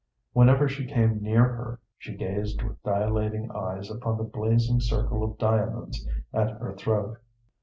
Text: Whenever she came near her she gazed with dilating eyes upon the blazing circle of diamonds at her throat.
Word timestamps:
Whenever 0.33 0.67
she 0.67 0.87
came 0.87 1.21
near 1.21 1.43
her 1.43 1.79
she 1.99 2.15
gazed 2.17 2.63
with 2.63 2.81
dilating 2.81 3.51
eyes 3.51 3.91
upon 3.91 4.17
the 4.17 4.23
blazing 4.23 4.79
circle 4.79 5.23
of 5.23 5.37
diamonds 5.37 6.07
at 6.33 6.49
her 6.57 6.73
throat. 6.75 7.19